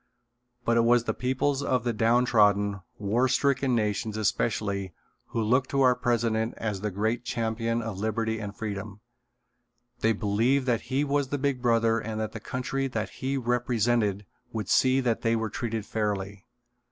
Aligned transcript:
But 0.65 0.77
it 0.77 0.83
was 0.83 1.03
the 1.03 1.13
peoples 1.13 1.61
of 1.61 1.83
the 1.83 1.93
downtrodden, 1.93 2.79
war 2.97 3.27
stricken 3.27 3.75
nations 3.75 4.17
especially 4.17 4.95
who 5.27 5.43
looked 5.43 5.69
to 5.69 5.81
our 5.81 5.93
president 5.93 6.55
as 6.57 6.81
the 6.81 6.89
great 6.89 7.23
champion 7.23 7.83
of 7.83 7.99
liberty 7.99 8.39
and 8.39 8.57
freedom. 8.57 9.01
They 9.99 10.13
believed 10.13 10.65
that 10.65 10.81
he 10.89 11.03
was 11.03 11.27
the 11.27 11.37
"Big 11.37 11.61
Brother" 11.61 11.99
and 11.99 12.19
that 12.19 12.31
the 12.31 12.39
country 12.39 12.87
that 12.87 13.09
he 13.21 13.37
represented 13.37 14.25
would 14.51 14.69
see 14.69 15.01
that 15.01 15.21
they 15.21 15.35
were 15.35 15.51
treated 15.51 15.85
fairly. 15.85 16.47